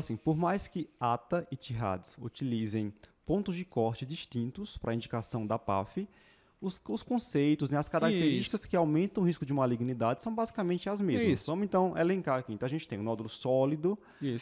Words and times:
Assim, 0.00 0.16
por 0.16 0.36
mais 0.36 0.68
que 0.68 0.88
ATA 1.00 1.44
e 1.50 1.56
TIRADS 1.56 2.16
utilizem 2.20 2.94
pontos 3.26 3.56
de 3.56 3.64
corte 3.64 4.06
distintos 4.06 4.78
para 4.78 4.94
indicação 4.94 5.44
da 5.44 5.58
PAF, 5.58 6.08
os, 6.60 6.80
os 6.88 7.02
conceitos, 7.02 7.72
né, 7.72 7.78
as 7.78 7.88
características 7.88 8.60
Isso. 8.60 8.68
que 8.68 8.76
aumentam 8.76 9.22
o 9.22 9.26
risco 9.26 9.44
de 9.44 9.52
malignidade 9.52 10.22
são 10.22 10.32
basicamente 10.32 10.88
as 10.88 11.00
mesmas. 11.00 11.32
Isso. 11.32 11.46
Vamos 11.50 11.64
então 11.64 11.96
elencar 11.96 12.38
aqui. 12.38 12.52
Então 12.52 12.66
a 12.66 12.70
gente 12.70 12.86
tem 12.86 12.98
o 12.98 13.02
nódulo 13.02 13.28
sólido, 13.28 13.98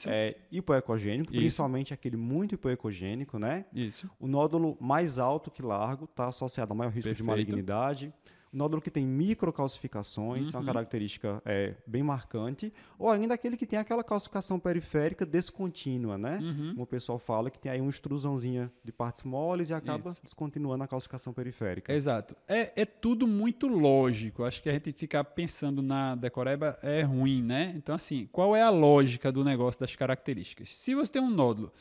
é, 0.07 0.37
hipoecogênico, 0.53 1.33
Isso. 1.33 1.41
principalmente 1.41 1.95
aquele 1.95 2.17
muito 2.17 2.55
hipoecogênico, 2.55 3.39
né? 3.39 3.65
Isso. 3.73 4.11
O 4.21 4.27
nódulo 4.27 4.77
mais 4.79 5.19
alto 5.19 5.51
que 5.51 5.63
largo 5.63 6.05
está 6.05 6.27
associado 6.27 6.73
a 6.73 6.77
maior 6.77 6.91
risco 6.91 7.09
Perfeito. 7.09 7.23
de 7.23 7.27
malignidade 7.27 8.13
nódulo 8.53 8.81
que 8.81 8.91
tem 8.91 9.07
microcalcificações, 9.07 10.49
uhum. 10.49 10.59
é 10.59 10.63
uma 10.63 10.67
característica 10.67 11.43
é, 11.45 11.75
bem 11.87 12.03
marcante, 12.03 12.73
ou 12.99 13.11
ainda 13.11 13.35
aquele 13.35 13.57
que 13.57 13.67
tem 13.67 13.79
aquela 13.79 14.03
calcificação 14.03 14.59
periférica 14.59 15.27
descontínua, 15.27 16.17
né? 16.17 16.39
Uhum. 16.39 16.71
Como 16.71 16.83
o 16.83 16.87
pessoal 16.87 17.19
fala, 17.19 17.51
que 17.51 17.59
tem 17.59 17.71
aí 17.71 17.81
uma 17.81 17.91
extrusãozinha 17.91 18.73
de 18.83 18.93
partes 18.93 19.23
moles 19.23 19.71
e 19.71 19.75
acaba 19.75 20.11
Isso. 20.11 20.21
descontinuando 20.23 20.85
a 20.85 20.89
calcificação 20.89 21.33
periférica. 21.33 21.93
Exato. 21.93 22.37
É, 22.49 22.83
é 22.83 22.85
tudo 22.85 23.27
muito 23.27 23.67
lógico. 23.67 24.45
Acho 24.45 24.63
que 24.63 24.69
a 24.69 24.73
gente 24.73 24.93
ficar 24.93 25.25
pensando 25.25 25.83
na 25.83 26.15
decoreba 26.15 26.79
é 26.83 27.03
ruim, 27.03 27.43
né? 27.43 27.73
Então, 27.77 27.95
assim, 27.95 28.29
qual 28.33 28.57
é 28.57 28.63
a 28.63 28.71
lógica 28.71 29.31
do 29.31 29.45
negócio 29.45 29.81
das 29.81 29.95
características? 29.95 30.69
Se 30.71 30.95
você 30.95 31.13
tem 31.13 31.23
um 31.23 31.31
nódulo 31.31 31.73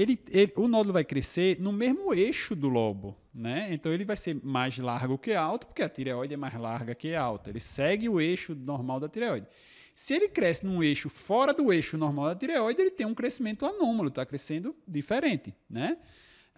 ele, 0.00 0.18
ele, 0.30 0.52
o 0.56 0.66
nódulo 0.66 0.92
vai 0.94 1.04
crescer 1.04 1.60
no 1.60 1.72
mesmo 1.72 2.14
eixo 2.14 2.56
do 2.56 2.68
lobo, 2.68 3.16
né? 3.34 3.68
Então 3.72 3.92
ele 3.92 4.04
vai 4.04 4.16
ser 4.16 4.40
mais 4.42 4.78
largo 4.78 5.18
que 5.18 5.32
alto, 5.34 5.66
porque 5.66 5.82
a 5.82 5.88
tireoide 5.88 6.34
é 6.34 6.36
mais 6.36 6.54
larga 6.54 6.94
que 6.94 7.14
alta. 7.14 7.50
Ele 7.50 7.60
segue 7.60 8.08
o 8.08 8.20
eixo 8.20 8.54
normal 8.54 8.98
da 8.98 9.08
tireoide. 9.08 9.46
Se 9.94 10.14
ele 10.14 10.28
cresce 10.28 10.64
num 10.64 10.82
eixo 10.82 11.10
fora 11.10 11.52
do 11.52 11.70
eixo 11.72 11.98
normal 11.98 12.26
da 12.26 12.34
tireoide, 12.34 12.80
ele 12.80 12.90
tem 12.90 13.06
um 13.06 13.14
crescimento 13.14 13.66
anômalo, 13.66 14.08
está 14.08 14.24
crescendo 14.24 14.74
diferente, 14.88 15.54
né? 15.68 15.98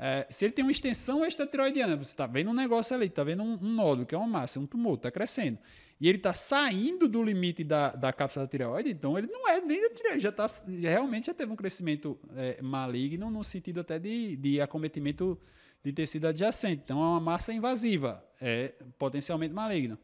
É, 0.05 0.27
se 0.29 0.45
ele 0.45 0.52
tem 0.52 0.65
uma 0.65 0.73
extensão 0.73 1.24
extratireoidiana, 1.24 1.95
você 1.95 2.10
está 2.10 2.27
vendo 2.27 2.51
um 2.51 2.54
negócio 2.54 2.93
ali, 2.93 3.07
está 3.07 3.23
vendo 3.23 3.45
um, 3.45 3.52
um, 3.52 3.73
nódulo, 3.73 4.04
que 4.04 4.13
é 4.13 4.18
uma 4.18 4.27
massa, 4.27 4.59
um 4.59 4.66
tumor, 4.66 4.96
está 4.96 5.13
crescendo. 5.13 5.60
E 6.01 6.09
ele 6.09 6.18
está 6.18 6.32
saindo 6.32 7.07
do 7.07 7.23
limite 7.23 7.63
da, 7.63 7.90
da 7.90 8.12
cápsula 8.12 8.45
da 8.45 8.51
tireoide, 8.51 8.90
então 8.90 9.16
ele 9.16 9.29
não 9.29 9.49
é 9.49 9.60
nem 9.60 9.80
da 9.80 9.95
tireoide, 9.95 10.21
já 10.21 10.32
tá, 10.32 10.46
realmente 10.66 11.27
já 11.27 11.35
teve 11.35 11.52
um 11.52 11.54
crescimento 11.54 12.18
é, 12.35 12.60
maligno 12.60 13.30
no 13.30 13.45
sentido 13.45 13.79
até 13.79 13.96
de, 14.01 14.35
de 14.35 14.60
acometimento 14.60 15.38
de 15.85 15.93
tecido 15.93 16.27
adjacente. 16.27 16.82
Então 16.84 16.99
é 16.99 17.07
uma 17.07 17.21
massa 17.21 17.52
invasiva, 17.52 18.24
é 18.40 18.74
potencialmente 18.99 19.55
maligno. 19.55 19.96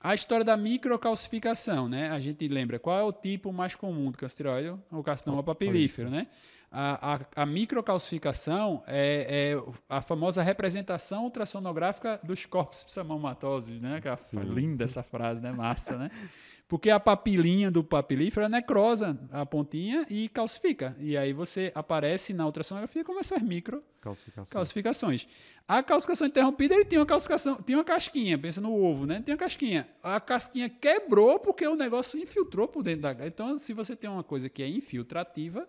A 0.00 0.14
história 0.14 0.44
da 0.44 0.56
microcalcificação, 0.56 1.88
né? 1.88 2.10
A 2.10 2.20
gente 2.20 2.46
lembra 2.48 2.78
qual 2.78 2.98
é 2.98 3.02
o 3.02 3.12
tipo 3.12 3.52
mais 3.52 3.74
comum 3.74 4.10
do 4.10 4.18
câncer 4.18 4.36
tireoide? 4.36 4.78
O 4.90 5.02
carcinoma 5.02 5.42
papilífero, 5.42 6.10
né? 6.10 6.26
A, 6.70 7.14
a, 7.14 7.42
a 7.42 7.46
microcalcificação 7.46 8.82
é, 8.86 9.54
é, 9.54 9.72
a 9.88 10.02
famosa 10.02 10.42
representação 10.42 11.24
ultrassonográfica 11.24 12.20
dos 12.22 12.44
corpos 12.44 12.84
psamomatosos, 12.84 13.80
né? 13.80 14.00
Que 14.00 14.08
é 14.08 14.16
linda 14.42 14.84
essa 14.84 15.02
frase, 15.02 15.40
né? 15.40 15.52
Massa, 15.52 15.96
né? 15.96 16.10
Porque 16.68 16.90
a 16.90 16.98
papilinha 16.98 17.70
do 17.70 17.84
papilífero 17.84 18.48
necrosa 18.48 19.16
a 19.30 19.46
pontinha 19.46 20.04
e 20.10 20.28
calcifica. 20.28 20.96
E 20.98 21.16
aí 21.16 21.32
você 21.32 21.70
aparece 21.74 22.32
na 22.32 22.44
ultrassonografia 22.44 23.04
como 23.04 23.20
essas 23.20 23.40
micro 23.40 23.84
calcificações. 24.00 24.52
calcificações. 24.52 25.28
A 25.68 25.80
calcificação 25.80 26.26
interrompida, 26.26 26.74
ele 26.74 26.84
tinha 26.84 27.00
uma 27.00 27.06
calcificação, 27.06 27.62
tinha 27.62 27.78
uma 27.78 27.84
casquinha, 27.84 28.36
pensa 28.36 28.60
no 28.60 28.74
ovo, 28.74 29.06
né? 29.06 29.22
Tem 29.24 29.32
uma 29.32 29.38
casquinha. 29.38 29.86
A 30.02 30.18
casquinha 30.18 30.68
quebrou 30.68 31.38
porque 31.38 31.66
o 31.66 31.76
negócio 31.76 32.18
infiltrou 32.18 32.66
por 32.66 32.82
dentro 32.82 33.02
da. 33.02 33.26
Então, 33.26 33.56
se 33.58 33.72
você 33.72 33.94
tem 33.94 34.10
uma 34.10 34.24
coisa 34.24 34.48
que 34.48 34.60
é 34.60 34.68
infiltrativa, 34.68 35.68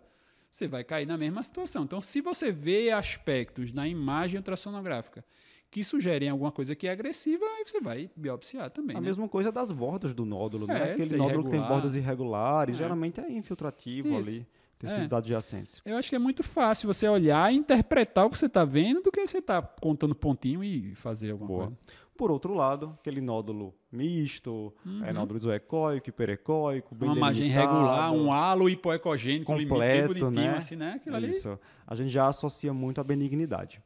você 0.50 0.68
vai 0.68 0.84
cair 0.84 1.06
na 1.06 1.18
mesma 1.18 1.44
situação. 1.44 1.84
Então, 1.84 2.02
se 2.02 2.22
você 2.22 2.52
vê 2.52 2.90
aspectos 2.90 3.72
na 3.72 3.88
imagem 3.88 4.38
ultrassonográfica 4.38 5.24
que 5.70 5.84
sugerem 5.84 6.30
alguma 6.30 6.52
coisa 6.52 6.76
que 6.76 6.88
é 6.88 6.92
agressiva, 6.92 7.46
aí 7.46 7.64
você 7.66 7.80
vai 7.82 8.10
biopsiar 8.16 8.70
também. 8.70 8.96
A 8.96 9.02
né? 9.02 9.06
mesma 9.06 9.28
coisa 9.28 9.52
das 9.52 9.72
bordas 9.72 10.14
do 10.14 10.26
nódulo, 10.26 10.66
né? 10.66 10.76
é, 10.76 10.80
né? 10.80 10.94
Aquele 10.94 11.18
nódulo 11.18 11.42
irregular. 11.42 11.44
que 11.44 11.50
tem 11.50 11.68
bordas 11.68 11.96
irregulares, 11.96 12.76
é. 12.76 12.78
geralmente 12.80 13.20
é 13.20 13.32
infiltrativo 13.32 14.10
Isso. 14.10 14.30
ali. 14.30 14.48
Tecidos 14.80 15.12
é. 15.12 15.16
adjacentes. 15.16 15.82
Eu 15.84 15.98
acho 15.98 16.08
que 16.08 16.16
é 16.16 16.20
muito 16.20 16.44
fácil 16.44 16.86
você 16.86 17.08
olhar 17.08 17.52
e 17.52 17.58
interpretar 17.58 18.28
o 18.28 18.30
que 18.30 18.38
você 18.38 18.46
está 18.46 18.64
vendo 18.64 19.02
do 19.02 19.12
que 19.12 19.26
você 19.26 19.40
está 19.40 19.60
contando 19.60 20.14
pontinho 20.14 20.64
e 20.64 20.94
fazer 20.94 21.32
alguma 21.32 21.48
Boa. 21.48 21.66
coisa. 21.66 21.78
Por 22.16 22.32
outro 22.32 22.54
lado, 22.54 22.96
aquele 23.00 23.20
nódulo 23.20 23.74
misto, 23.92 24.74
uhum. 24.86 25.04
é, 25.04 25.12
nódulo 25.12 25.38
isoecóico, 25.38 26.10
hiperecóico, 26.10 26.94
bem 26.94 27.10
Uma 27.10 27.16
margem 27.16 27.48
regular, 27.48 28.12
um 28.12 28.32
halo 28.32 28.70
hipoecogênico 28.70 29.52
completo, 29.52 30.30
né? 30.32 30.58
Assim, 30.58 30.76
né? 30.76 31.00
Isso. 31.28 31.50
Ali... 31.50 31.60
A 31.86 31.96
gente 31.96 32.10
já 32.10 32.28
associa 32.28 32.74
muito 32.74 33.02
à 33.02 33.04
benignidade. 33.04 33.82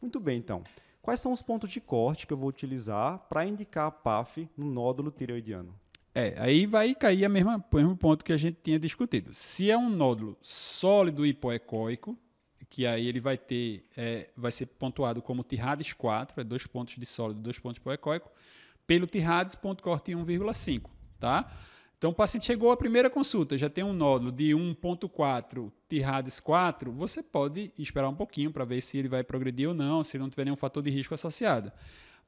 Muito 0.00 0.20
bem, 0.20 0.38
então. 0.38 0.62
Quais 1.06 1.20
são 1.20 1.30
os 1.32 1.40
pontos 1.40 1.70
de 1.70 1.80
corte 1.80 2.26
que 2.26 2.32
eu 2.32 2.36
vou 2.36 2.48
utilizar 2.48 3.20
para 3.28 3.46
indicar 3.46 3.86
a 3.86 3.92
PAF 3.92 4.50
no 4.56 4.66
nódulo 4.68 5.12
tireoidiano? 5.12 5.72
É, 6.12 6.34
aí 6.36 6.66
vai 6.66 6.96
cair 6.96 7.24
a 7.24 7.28
mesma, 7.28 7.64
o 7.70 7.76
mesmo 7.76 7.96
ponto 7.96 8.24
que 8.24 8.32
a 8.32 8.36
gente 8.36 8.58
tinha 8.60 8.76
discutido. 8.76 9.32
Se 9.32 9.70
é 9.70 9.78
um 9.78 9.88
nódulo 9.88 10.36
sólido 10.42 11.24
hipoecóico, 11.24 12.18
que 12.68 12.84
aí 12.84 13.06
ele 13.06 13.20
vai 13.20 13.38
ter, 13.38 13.86
é, 13.96 14.28
vai 14.36 14.50
ser 14.50 14.66
pontuado 14.66 15.22
como 15.22 15.44
Tirades 15.44 15.92
4, 15.92 16.40
é 16.40 16.42
dois 16.42 16.66
pontos 16.66 16.96
de 16.96 17.06
sólido, 17.06 17.38
dois 17.40 17.60
pontos 17.60 17.78
hipoecóico, 17.78 18.28
pelo 18.84 19.06
Tirades 19.06 19.54
ponto 19.54 19.84
corte 19.84 20.10
1,5, 20.10 20.90
tá? 21.20 21.48
Então, 21.98 22.10
o 22.10 22.14
paciente 22.14 22.44
chegou 22.44 22.70
à 22.70 22.76
primeira 22.76 23.08
consulta, 23.08 23.56
já 23.56 23.70
tem 23.70 23.82
um 23.82 23.92
nódulo 23.92 24.30
de 24.30 24.50
1.4 24.50 25.72
Tirades 25.88 26.38
4, 26.40 26.92
você 26.92 27.22
pode 27.22 27.72
esperar 27.78 28.08
um 28.08 28.14
pouquinho 28.14 28.50
para 28.50 28.66
ver 28.66 28.82
se 28.82 28.98
ele 28.98 29.08
vai 29.08 29.24
progredir 29.24 29.68
ou 29.68 29.74
não, 29.74 30.04
se 30.04 30.18
não 30.18 30.28
tiver 30.28 30.44
nenhum 30.44 30.56
fator 30.56 30.82
de 30.82 30.90
risco 30.90 31.14
associado. 31.14 31.72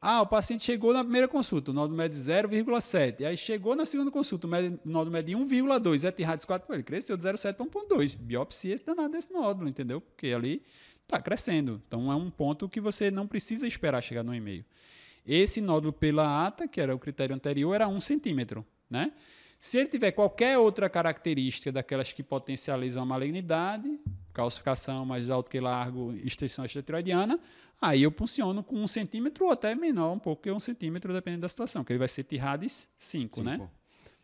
Ah, 0.01 0.23
o 0.23 0.27
paciente 0.27 0.63
chegou 0.63 0.93
na 0.93 1.03
primeira 1.03 1.27
consulta, 1.27 1.73
o 1.73 1.75
nódulo 1.75 1.99
mede 1.99 2.15
0,7. 2.15 3.25
Aí 3.27 3.37
chegou 3.37 3.75
na 3.75 3.85
segunda 3.85 4.13
consulta, 4.13 4.47
o 4.47 4.51
nódulo 4.85 5.11
mede 5.11 5.33
1,2. 5.33 6.05
É 6.05 6.13
Tirades 6.13 6.45
4, 6.45 6.73
ele 6.73 6.85
cresceu 6.85 7.17
de 7.17 7.25
0,7 7.25 7.55
para 7.55 7.67
1,2. 7.67 8.17
Biopsia 8.17 8.75
esse 8.75 8.87
danado 8.87 9.11
desse 9.11 9.33
nódulo, 9.33 9.69
entendeu? 9.69 10.01
Porque 10.01 10.29
ali 10.29 10.63
está 11.03 11.21
crescendo. 11.21 11.83
Então 11.87 12.13
é 12.13 12.15
um 12.15 12.31
ponto 12.31 12.69
que 12.69 12.81
você 12.81 13.11
não 13.11 13.27
precisa 13.27 13.67
esperar 13.67 14.01
chegar 14.01 14.23
no 14.23 14.33
e-mail. 14.33 14.65
Esse 15.27 15.61
nódulo 15.61 15.93
pela 15.93 16.47
ata, 16.47 16.69
que 16.69 16.81
era 16.81 16.95
o 16.95 16.99
critério 16.99 17.35
anterior, 17.35 17.75
era 17.75 17.89
1 17.89 18.01
centímetro, 18.01 18.65
né? 18.89 19.13
Se 19.59 19.79
ele 19.79 19.89
tiver 19.89 20.13
qualquer 20.13 20.57
outra 20.57 20.89
característica 20.89 21.73
daquelas 21.73 22.13
que 22.13 22.23
potencializam 22.23 23.03
a 23.03 23.07
malignidade, 23.07 23.99
calcificação 24.33 25.05
mais 25.05 25.29
alto 25.31 25.51
que 25.51 25.59
largo, 25.59 26.13
extensão 26.13 26.65
extratiroidiana, 26.65 27.41
aí 27.81 28.05
eu 28.05 28.11
funciono 28.13 28.63
com 28.63 28.77
um 28.77 28.87
centímetro 28.87 29.47
ou 29.47 29.51
até 29.51 29.75
menor, 29.75 30.13
um 30.13 30.19
pouco 30.19 30.43
que 30.43 30.51
um 30.51 30.61
centímetro, 30.61 31.13
dependendo 31.13 31.43
da 31.43 31.49
situação, 31.49 31.83
que 31.83 31.93
ele 31.93 31.99
vai 31.99 32.09
ser 32.09 32.23
Tirades 32.23 32.89
5, 32.97 33.43
né? 33.43 33.69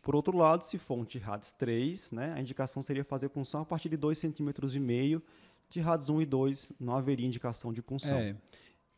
Por 0.01 0.15
outro 0.15 0.37
lado, 0.37 0.63
se 0.63 0.77
for 0.77 0.97
um 0.97 1.03
Tirades 1.03 1.51
3, 1.53 2.11
né, 2.11 2.33
a 2.35 2.39
indicação 2.39 2.81
seria 2.81 3.03
fazer 3.03 3.27
punção 3.27 3.61
a 3.61 3.65
partir 3.65 3.89
de 3.89 3.97
2,5 3.97 4.53
cm 4.53 4.75
e 4.75 4.79
meio. 4.79 5.23
Tirades 5.67 6.09
1 6.09 6.21
e 6.21 6.25
2 6.27 6.73
não 6.79 6.95
haveria 6.95 7.25
indicação 7.25 7.73
de 7.73 7.81
punção. 7.81 8.17
É. 8.19 8.35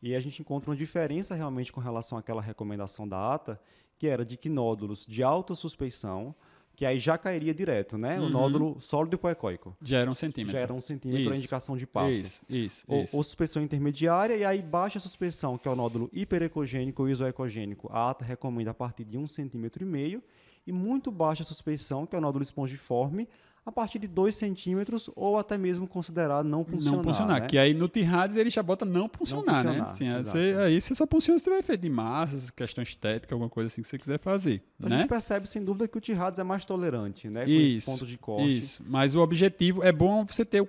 E 0.02 0.14
a 0.14 0.20
gente 0.20 0.42
encontra 0.42 0.70
uma 0.70 0.76
diferença 0.76 1.34
realmente 1.34 1.72
com 1.72 1.80
relação 1.80 2.18
àquela 2.18 2.42
recomendação 2.42 3.08
da 3.08 3.34
ATA, 3.34 3.60
que 3.98 4.08
era 4.08 4.26
de 4.26 4.38
que 4.38 4.50
nódulos 4.50 5.06
de 5.06 5.24
alta 5.24 5.56
suspeição, 5.56 6.36
que 6.78 6.86
aí 6.86 7.00
já 7.00 7.18
cairia 7.18 7.56
direto, 7.56 7.98
né? 7.98 8.20
Uhum. 8.20 8.28
O 8.28 8.30
nódulo 8.30 8.80
sólido 8.80 9.16
hipoecóico. 9.16 9.76
Já 9.82 9.98
era 9.98 10.12
um 10.12 10.14
centímetro. 10.14 10.54
Já 10.54 10.60
era 10.60 10.72
um 10.72 10.80
centímetro 10.80 11.34
a 11.34 11.36
indicação 11.36 11.76
de 11.76 11.88
PAF. 11.88 12.12
Isso, 12.12 12.42
isso, 12.48 12.86
ou, 12.88 13.02
isso. 13.02 13.18
ou 13.18 13.24
suspensão 13.24 13.64
intermediária, 13.64 14.36
e 14.36 14.46
aí 14.46 14.62
baixa 14.62 15.00
suspensão, 15.00 15.58
que 15.58 15.68
é 15.68 15.72
o 15.72 15.76
nódulo 15.76 16.08
hiperecogênico 16.14 17.02
ou 17.02 17.10
isoecogênico. 17.10 17.90
A 17.92 18.12
ATA 18.12 18.24
recomenda 18.24 18.70
a 18.72 18.76
partir 18.76 19.06
de 19.06 19.18
um 19.18 19.28
centímetro 19.28 19.84
e 19.84 19.88
meio. 19.88 20.22
E 20.68 20.72
muito 20.72 21.10
baixa 21.10 21.44
suspensão, 21.44 22.06
que 22.06 22.16
é 22.16 22.20
o 22.20 22.22
nódulo 22.22 22.44
espongiforme, 22.44 23.28
a 23.68 23.72
partir 23.72 24.00
de 24.00 24.08
2 24.08 24.34
centímetros 24.34 25.10
ou 25.14 25.38
até 25.38 25.58
mesmo 25.58 25.86
considerar 25.86 26.42
não 26.42 26.64
funcionar. 26.64 26.98
Não 26.98 27.04
funcionar, 27.04 27.42
né? 27.42 27.48
que 27.48 27.58
aí 27.58 27.74
no 27.74 27.90
Tirades 27.90 28.38
ele 28.38 28.50
já 28.50 28.64
bota 28.64 28.86
não 28.86 29.10
funcionar, 29.10 29.66
não 29.66 29.86
funcionar 29.86 30.14
né? 30.14 30.20
Assim, 30.20 30.24
você, 30.24 30.56
aí 30.58 30.80
você 30.80 30.96
só 30.96 31.06
funciona 31.06 31.38
se 31.38 31.44
tiver 31.44 31.60
efeito 31.60 31.82
de 31.82 31.90
massas, 31.90 32.50
questão 32.50 32.82
estética, 32.82 33.36
alguma 33.36 33.50
coisa 33.50 33.68
assim 33.68 33.82
que 33.82 33.88
você 33.90 33.98
quiser 33.98 34.20
fazer. 34.20 34.64
A 34.82 34.88
né? 34.88 35.00
gente 35.00 35.10
percebe 35.10 35.50
sem 35.50 35.62
dúvida 35.62 35.86
que 35.86 35.98
o 35.98 36.02
Tirades 36.02 36.40
é 36.40 36.46
mais 36.46 36.64
tolerante, 36.64 37.30
né? 37.30 37.44
Com 37.44 37.52
isso, 37.52 37.62
esses 37.64 37.86
pontos 37.86 38.08
de 38.08 38.18
corte. 38.18 38.58
Isso, 38.58 38.84
mas 38.88 39.16
o 39.16 39.20
objetivo 39.20 39.84
é 39.84 39.92
bom 39.92 40.24
você 40.24 40.46
ter 40.46 40.62
o, 40.62 40.68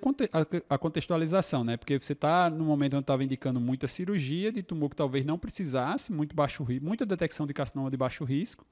a, 0.69 0.77
contextualização, 0.77 1.63
né? 1.63 1.77
Porque 1.77 1.97
você 1.97 2.11
está 2.11 2.49
no 2.49 2.65
momento 2.65 2.95
onde 2.95 3.03
estava 3.03 3.23
indicando 3.23 3.61
muita 3.61 3.87
cirurgia 3.87 4.51
de 4.51 4.61
tumor 4.61 4.89
que 4.89 4.97
talvez 4.97 5.23
não 5.23 5.39
precisasse, 5.39 6.11
muito 6.11 6.35
baixo 6.35 6.67
muita 6.81 7.05
detecção 7.05 7.47
de 7.47 7.53
carcinoma 7.53 7.89
de 7.89 7.95
baixo 7.95 8.25
risco 8.25 8.65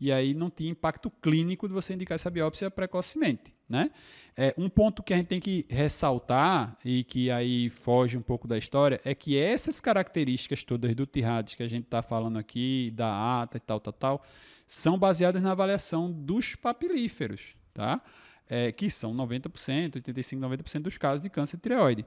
e 0.00 0.10
aí 0.10 0.32
não 0.32 0.48
tinha 0.48 0.70
impacto 0.70 1.10
clínico 1.10 1.68
de 1.68 1.74
você 1.74 1.92
indicar 1.92 2.14
essa 2.14 2.30
biópsia 2.30 2.70
precocemente. 2.70 3.54
Né? 3.70 3.92
É, 4.36 4.52
um 4.58 4.68
ponto 4.68 5.00
que 5.00 5.14
a 5.14 5.16
gente 5.16 5.28
tem 5.28 5.38
que 5.38 5.64
ressaltar, 5.70 6.76
e 6.84 7.04
que 7.04 7.30
aí 7.30 7.70
foge 7.70 8.18
um 8.18 8.22
pouco 8.22 8.48
da 8.48 8.58
história, 8.58 9.00
é 9.04 9.14
que 9.14 9.38
essas 9.38 9.80
características 9.80 10.64
todas 10.64 10.92
do 10.92 11.06
TIRADS 11.06 11.54
que 11.54 11.62
a 11.62 11.68
gente 11.68 11.84
está 11.84 12.02
falando 12.02 12.36
aqui, 12.36 12.92
da 12.96 13.42
ata 13.42 13.58
e 13.58 13.60
tal, 13.60 13.78
tal, 13.78 13.92
tal, 13.92 14.24
são 14.66 14.98
baseadas 14.98 15.40
na 15.40 15.52
avaliação 15.52 16.10
dos 16.10 16.56
papilíferos. 16.56 17.54
Tá? 17.72 18.02
É, 18.50 18.72
que 18.72 18.90
são 18.90 19.14
90%, 19.14 20.02
85%, 20.02 20.40
90% 20.40 20.82
dos 20.82 20.98
casos 20.98 21.20
de 21.20 21.30
câncer 21.30 21.56
de 21.56 21.62
tireoide. 21.62 22.04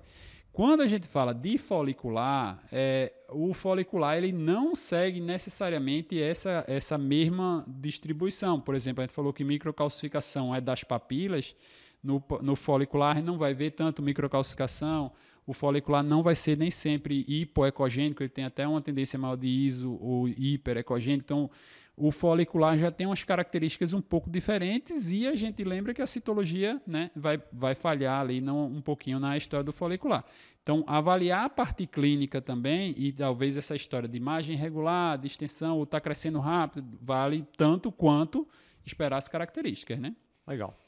Quando 0.51 0.81
a 0.81 0.88
gente 0.88 1.07
fala 1.07 1.34
de 1.34 1.57
folicular, 1.57 2.63
é, 2.72 3.12
o 3.30 3.56
folicular 3.56 4.18
ele 4.18 4.31
não 4.31 4.75
segue 4.75 5.19
necessariamente 5.19 6.22
essa, 6.22 6.63
essa 6.68 6.95
mesma 6.95 7.66
distribuição. 7.68 8.62
Por 8.62 8.75
exemplo, 8.75 9.01
a 9.01 9.07
gente 9.07 9.16
falou 9.16 9.34
que 9.34 9.44
microcalcificação 9.44 10.54
é 10.54 10.62
das 10.62 10.84
papilas, 10.84 11.56
no, 12.04 12.24
no 12.42 12.56
folicular 12.56 13.24
não 13.24 13.38
vai 13.38 13.54
ver 13.56 13.72
tanto 13.72 14.04
microcalcificação, 14.04 15.12
o 15.45 15.54
folicular 15.54 16.04
não 16.04 16.24
vai 16.24 16.36
ser 16.36 16.57
nem 16.57 16.72
sempre 16.72 17.25
hipoecogênico, 17.28 18.24
ele 18.24 18.30
tem 18.30 18.45
até 18.45 18.68
uma 18.68 18.81
tendência 18.81 19.19
maior 19.19 19.36
de 19.36 19.48
iso 19.48 19.98
ou 20.00 20.28
hiperecogênico, 20.28 21.24
então 21.24 21.50
o 21.95 22.12
folicular 22.12 22.78
já 22.78 22.90
tem 22.90 23.06
umas 23.06 23.24
características 23.24 23.94
um 23.94 24.01
pouco 24.01 24.30
diferentes 24.30 25.12
e 25.12 25.28
a 25.28 25.36
gente 25.36 25.63
lembra 25.63 25.94
que 25.94 26.01
a 26.01 26.07
citologia 26.07 26.81
né, 26.88 27.12
vai, 27.16 27.40
vai 27.51 27.75
falhar 27.75 28.19
ali 28.19 28.42
não, 28.42 28.66
um 28.66 28.81
pouquinho 28.81 29.19
na 29.19 29.38
história 29.38 29.63
do 29.63 29.72
folicular. 29.72 30.25
Então, 30.63 30.84
avaliar 30.88 31.45
a 31.45 31.50
parte 31.50 31.86
clínica 31.86 32.42
também 32.42 32.95
e 32.98 33.12
talvez 33.12 33.57
essa 33.57 33.75
história 33.75 34.10
de 34.10 34.18
imagem 34.18 34.56
regular, 34.56 35.18
de 35.19 35.28
extensão, 35.28 35.78
ou 35.78 35.84
está 35.84 36.01
crescendo 36.01 36.40
rápido, 36.40 36.98
vale 37.00 37.45
tanto 37.56 37.92
quanto 37.92 38.48
esperar 38.86 39.18
as 39.18 39.28
características, 39.28 40.00
né? 40.00 40.16
Legal. 40.48 40.82